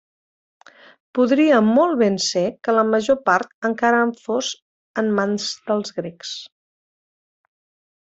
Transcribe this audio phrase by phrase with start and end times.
[1.17, 4.53] Podria molt ben ser que la major part encara en fos
[5.05, 6.37] en mans dels grecs.